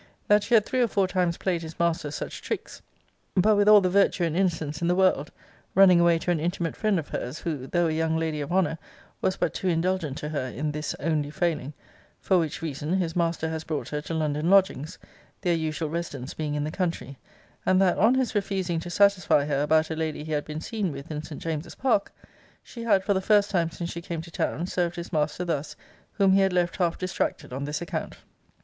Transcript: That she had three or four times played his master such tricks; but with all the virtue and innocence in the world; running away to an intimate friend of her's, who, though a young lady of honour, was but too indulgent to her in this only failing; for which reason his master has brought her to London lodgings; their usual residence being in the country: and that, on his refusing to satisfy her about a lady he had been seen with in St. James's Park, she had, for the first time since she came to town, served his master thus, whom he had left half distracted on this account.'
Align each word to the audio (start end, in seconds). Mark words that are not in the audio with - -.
That 0.27 0.41
she 0.41 0.55
had 0.55 0.65
three 0.65 0.81
or 0.81 0.87
four 0.87 1.07
times 1.07 1.37
played 1.37 1.61
his 1.61 1.77
master 1.79 2.09
such 2.09 2.41
tricks; 2.41 2.81
but 3.35 3.55
with 3.55 3.69
all 3.69 3.81
the 3.81 3.87
virtue 3.91 4.23
and 4.23 4.35
innocence 4.35 4.81
in 4.81 4.87
the 4.87 4.95
world; 4.95 5.31
running 5.75 5.99
away 5.99 6.17
to 6.17 6.31
an 6.31 6.39
intimate 6.39 6.75
friend 6.75 6.97
of 6.97 7.09
her's, 7.09 7.37
who, 7.37 7.67
though 7.67 7.85
a 7.85 7.91
young 7.91 8.17
lady 8.17 8.41
of 8.41 8.51
honour, 8.51 8.79
was 9.21 9.37
but 9.37 9.53
too 9.53 9.67
indulgent 9.67 10.17
to 10.17 10.29
her 10.29 10.45
in 10.47 10.71
this 10.71 10.95
only 10.99 11.29
failing; 11.29 11.73
for 12.19 12.39
which 12.39 12.63
reason 12.63 12.93
his 12.93 13.15
master 13.15 13.47
has 13.49 13.63
brought 13.63 13.89
her 13.89 14.01
to 14.01 14.15
London 14.15 14.49
lodgings; 14.49 14.97
their 15.41 15.53
usual 15.53 15.87
residence 15.87 16.33
being 16.33 16.55
in 16.55 16.63
the 16.63 16.71
country: 16.71 17.19
and 17.63 17.79
that, 17.79 17.99
on 17.99 18.15
his 18.15 18.33
refusing 18.33 18.79
to 18.79 18.89
satisfy 18.89 19.45
her 19.45 19.61
about 19.61 19.91
a 19.91 19.95
lady 19.95 20.23
he 20.23 20.31
had 20.31 20.45
been 20.45 20.61
seen 20.61 20.91
with 20.91 21.11
in 21.11 21.21
St. 21.21 21.39
James's 21.39 21.75
Park, 21.75 22.11
she 22.63 22.81
had, 22.81 23.03
for 23.03 23.13
the 23.13 23.21
first 23.21 23.51
time 23.51 23.69
since 23.69 23.91
she 23.91 24.01
came 24.01 24.23
to 24.23 24.31
town, 24.31 24.65
served 24.65 24.95
his 24.95 25.13
master 25.13 25.45
thus, 25.45 25.75
whom 26.13 26.33
he 26.33 26.39
had 26.39 26.53
left 26.53 26.77
half 26.77 26.97
distracted 26.97 27.53
on 27.53 27.65
this 27.65 27.83
account.' 27.83 28.17